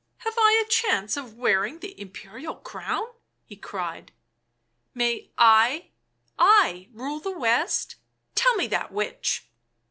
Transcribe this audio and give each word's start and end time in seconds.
"Have 0.25 0.33
I 0.35 0.63
a 0.65 0.67
chance 0.67 1.15
of 1.15 1.37
wearing 1.37 1.77
the 1.77 2.01
Imperial 2.01 2.55
crown?" 2.55 3.05
he 3.45 3.55
cried. 3.55 4.11
"May 4.95 5.29
I— 5.37 5.91
I, 6.39 6.89
rule 6.91 7.19
the 7.19 7.37
West?— 7.37 7.97
Tell 8.33 8.55
me 8.55 8.65
that, 8.65 8.91
witch!" 8.91 9.47